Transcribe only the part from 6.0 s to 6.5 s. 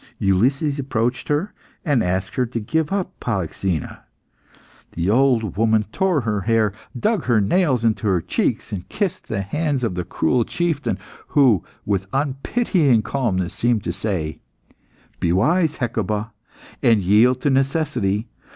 her